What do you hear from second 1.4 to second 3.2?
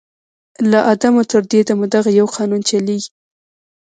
دې دمه دغه یو قانون چلیږي